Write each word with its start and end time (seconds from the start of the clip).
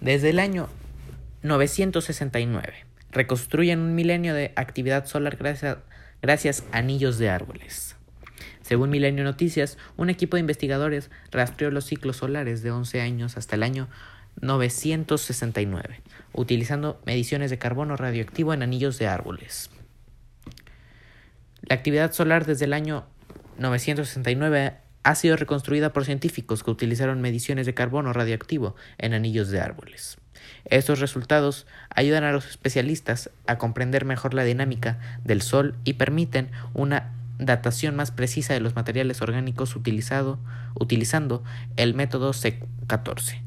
Desde 0.00 0.30
el 0.30 0.38
año 0.38 0.68
969 1.42 2.86
reconstruyen 3.12 3.80
un 3.80 3.94
milenio 3.94 4.34
de 4.34 4.52
actividad 4.56 5.06
solar 5.06 5.36
gracias, 5.36 5.78
gracias 6.20 6.64
a 6.72 6.78
anillos 6.78 7.18
de 7.18 7.30
árboles. 7.30 7.96
Según 8.60 8.90
Milenio 8.90 9.22
Noticias, 9.22 9.78
un 9.96 10.10
equipo 10.10 10.36
de 10.36 10.40
investigadores 10.40 11.10
rastreó 11.30 11.70
los 11.70 11.84
ciclos 11.84 12.16
solares 12.16 12.62
de 12.62 12.72
11 12.72 13.00
años 13.00 13.36
hasta 13.36 13.54
el 13.54 13.62
año 13.62 13.88
969, 14.40 16.02
utilizando 16.32 17.00
mediciones 17.06 17.50
de 17.50 17.58
carbono 17.58 17.96
radioactivo 17.96 18.52
en 18.52 18.62
anillos 18.62 18.98
de 18.98 19.06
árboles. 19.06 19.70
La 21.62 21.76
actividad 21.76 22.12
solar 22.12 22.44
desde 22.44 22.66
el 22.66 22.72
año 22.72 23.06
969 23.58 24.74
ha 25.06 25.14
sido 25.14 25.36
reconstruida 25.36 25.92
por 25.92 26.04
científicos 26.04 26.64
que 26.64 26.70
utilizaron 26.72 27.20
mediciones 27.20 27.64
de 27.64 27.74
carbono 27.74 28.12
radioactivo 28.12 28.74
en 28.98 29.14
anillos 29.14 29.50
de 29.50 29.60
árboles. 29.60 30.18
Estos 30.64 30.98
resultados 30.98 31.68
ayudan 31.90 32.24
a 32.24 32.32
los 32.32 32.48
especialistas 32.48 33.30
a 33.46 33.56
comprender 33.56 34.04
mejor 34.04 34.34
la 34.34 34.42
dinámica 34.42 34.98
del 35.22 35.42
Sol 35.42 35.76
y 35.84 35.92
permiten 35.92 36.50
una 36.74 37.12
datación 37.38 37.94
más 37.94 38.10
precisa 38.10 38.54
de 38.54 38.58
los 38.58 38.74
materiales 38.74 39.22
orgánicos 39.22 39.76
utilizado, 39.76 40.40
utilizando 40.74 41.44
el 41.76 41.94
método 41.94 42.32
C14. 42.32 43.40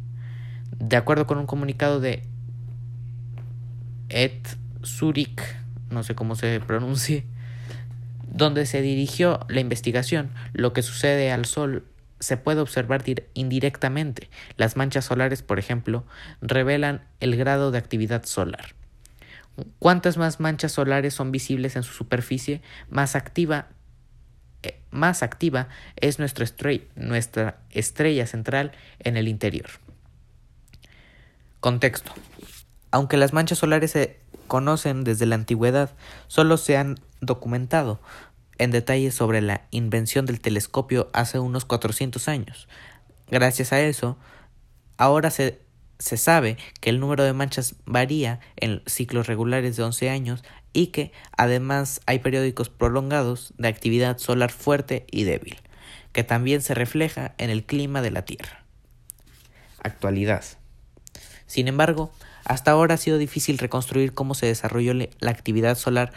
De 0.78 0.96
acuerdo 0.96 1.28
con 1.28 1.40
un 1.40 1.46
comunicado 1.46 2.00
de 2.00 2.24
Ed 4.08 4.32
Zurich, 4.86 5.42
no 5.90 6.04
sé 6.04 6.16
cómo 6.16 6.36
se 6.36 6.62
pronuncie, 6.62 7.26
donde 8.40 8.66
se 8.66 8.82
dirigió 8.82 9.42
la 9.50 9.60
investigación, 9.60 10.32
lo 10.54 10.74
que 10.74 10.82
sucede 10.82 11.32
al 11.32 11.46
Sol 11.46 11.86
se 12.20 12.38
puede 12.38 12.62
observar 12.62 13.04
indirectamente. 13.34 14.30
Las 14.58 14.76
manchas 14.76 15.06
solares, 15.06 15.44
por 15.44 15.60
ejemplo, 15.60 16.06
revelan 16.42 17.04
el 17.20 17.36
grado 17.36 17.72
de 17.72 17.78
actividad 17.78 18.24
solar. 18.26 18.74
Cuantas 19.78 20.18
más 20.18 20.40
manchas 20.40 20.72
solares 20.72 21.14
son 21.14 21.32
visibles 21.32 21.76
en 21.76 21.84
su 21.84 21.94
superficie, 21.94 22.62
más 22.90 23.16
activa, 23.16 23.68
eh, 24.64 24.82
más 24.90 25.22
activa 25.22 25.68
es 25.98 26.18
nuestra 26.18 26.46
estrella 27.72 28.26
central 28.26 28.72
en 29.00 29.18
el 29.18 29.28
interior. 29.28 29.70
Contexto. 31.60 32.14
Aunque 32.92 33.18
las 33.18 33.34
manchas 33.34 33.58
solares 33.60 33.92
se 33.92 34.20
conocen 34.48 35.04
desde 35.04 35.26
la 35.26 35.36
antigüedad, 35.36 35.92
solo 36.28 36.56
se 36.56 36.78
han 36.78 37.00
documentado 37.22 38.00
en 38.60 38.72
detalle 38.72 39.10
sobre 39.12 39.42
la 39.42 39.62
invención 39.72 40.26
del 40.26 40.42
telescopio 40.42 41.10
hace 41.14 41.40
unos 41.40 41.66
400 41.66 42.28
años. 42.28 42.68
Gracias 43.32 43.74
a 43.74 43.82
eso, 43.82 44.18
ahora 44.98 45.32
se, 45.32 45.60
se 45.98 46.18
sabe 46.18 46.58
que 46.82 46.90
el 46.90 47.00
número 47.00 47.24
de 47.24 47.34
manchas 47.34 47.76
varía 47.86 48.40
en 48.58 48.84
ciclos 48.86 49.28
regulares 49.28 49.76
de 49.78 49.84
11 49.84 50.10
años 50.10 50.44
y 50.74 50.88
que 50.88 51.12
además 51.36 52.02
hay 52.06 52.20
periódicos 52.20 52.70
prolongados 52.70 53.54
de 53.58 53.70
actividad 53.70 54.18
solar 54.18 54.52
fuerte 54.52 55.08
y 55.10 55.24
débil, 55.24 55.58
que 56.12 56.24
también 56.24 56.62
se 56.62 56.74
refleja 56.74 57.34
en 57.38 57.50
el 57.50 57.64
clima 57.64 58.02
de 58.02 58.12
la 58.12 58.24
Tierra. 58.24 58.64
Actualidad. 59.82 60.44
Sin 61.48 61.68
embargo, 61.68 62.12
hasta 62.46 62.72
ahora 62.72 62.96
ha 62.96 62.98
sido 62.98 63.18
difícil 63.18 63.58
reconstruir 63.58 64.14
cómo 64.14 64.36
se 64.36 64.46
desarrolló 64.46 64.94
la 64.94 65.32
actividad 65.32 65.78
solar 65.78 66.12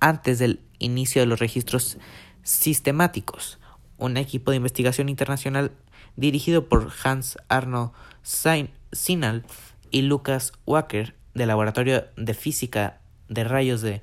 antes 0.00 0.38
del 0.38 0.60
inicio 0.78 1.22
de 1.22 1.26
los 1.26 1.38
registros 1.38 1.98
sistemáticos. 2.42 3.58
Un 3.98 4.16
equipo 4.16 4.50
de 4.50 4.56
investigación 4.56 5.08
internacional 5.08 5.72
dirigido 6.16 6.68
por 6.68 6.90
Hans 7.04 7.36
Arno 7.48 7.92
Sinal 8.22 9.44
y 9.90 10.02
Lucas 10.02 10.52
Wacker 10.66 11.14
del 11.34 11.48
Laboratorio 11.48 12.06
de 12.16 12.34
Física 12.34 13.00
de 13.28 13.44
Rayos 13.44 13.82
de 13.82 14.02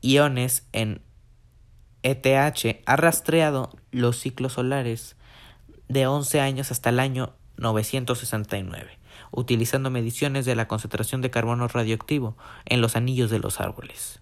Iones 0.00 0.66
en 0.72 1.00
ETH 2.02 2.82
ha 2.84 2.96
rastreado 2.96 3.76
los 3.92 4.18
ciclos 4.18 4.54
solares 4.54 5.16
de 5.88 6.06
11 6.06 6.40
años 6.40 6.70
hasta 6.70 6.90
el 6.90 6.98
año 6.98 7.34
969 7.56 8.98
utilizando 9.30 9.90
mediciones 9.90 10.44
de 10.44 10.54
la 10.54 10.68
concentración 10.68 11.20
de 11.22 11.30
carbono 11.30 11.66
radioactivo 11.66 12.36
en 12.66 12.80
los 12.80 12.96
anillos 12.96 13.30
de 13.30 13.38
los 13.38 13.60
árboles. 13.60 14.20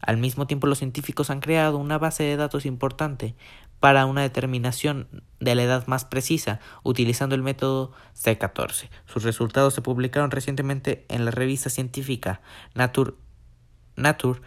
Al 0.00 0.16
mismo 0.16 0.46
tiempo, 0.46 0.66
los 0.66 0.78
científicos 0.78 1.30
han 1.30 1.40
creado 1.40 1.78
una 1.78 1.98
base 1.98 2.22
de 2.22 2.36
datos 2.36 2.66
importante 2.66 3.34
para 3.80 4.04
una 4.04 4.22
determinación 4.22 5.08
de 5.40 5.54
la 5.54 5.62
edad 5.62 5.86
más 5.86 6.04
precisa 6.04 6.60
utilizando 6.82 7.34
el 7.34 7.42
método 7.42 7.92
C14. 8.14 8.90
Sus 9.06 9.22
resultados 9.24 9.74
se 9.74 9.82
publicaron 9.82 10.30
recientemente 10.30 11.06
en 11.08 11.24
la 11.24 11.30
revista 11.30 11.70
científica 11.70 12.42
Nature, 12.74 13.14
Nature 13.96 14.40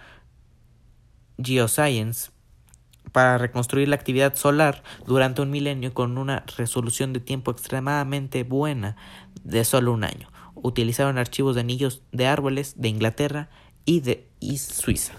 Geoscience 1.39 2.31
para 3.11 3.37
reconstruir 3.37 3.87
la 3.87 3.95
actividad 3.95 4.35
solar 4.35 4.83
durante 5.05 5.41
un 5.41 5.51
milenio 5.51 5.93
con 5.93 6.17
una 6.17 6.45
resolución 6.57 7.11
de 7.11 7.19
tiempo 7.19 7.51
extremadamente 7.51 8.43
buena 8.43 8.95
de 9.43 9.65
solo 9.65 9.93
un 9.93 10.03
año. 10.03 10.31
Utilizaron 10.55 11.17
archivos 11.17 11.55
de 11.55 11.61
anillos 11.61 12.03
de 12.11 12.27
árboles 12.27 12.75
de 12.77 12.89
Inglaterra 12.89 13.49
y 13.85 13.99
de 13.99 14.29
Suiza. 14.57 15.13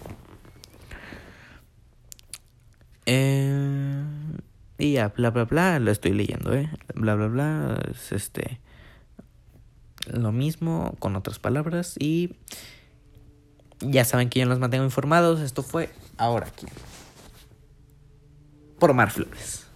Y 4.84 4.98
bla 5.16 5.30
bla 5.30 5.44
bla, 5.44 5.78
lo 5.78 5.90
estoy 5.90 6.12
leyendo, 6.12 6.54
eh. 6.54 6.70
Bla 6.94 7.14
bla 7.14 7.26
bla, 7.28 7.80
es 7.90 8.12
este. 8.12 8.60
Lo 10.06 10.32
mismo 10.32 10.94
con 10.98 11.16
otras 11.16 11.38
palabras 11.38 11.94
y. 11.98 12.36
Ya 13.80 14.04
saben 14.04 14.30
que 14.30 14.40
yo 14.40 14.46
los 14.46 14.60
mantengo 14.60 14.84
informados. 14.84 15.40
Esto 15.40 15.62
fue 15.62 15.90
ahora 16.16 16.46
aquí 16.46 16.66
por 18.78 18.92
Mar 18.92 19.10
Flores. 19.10 19.66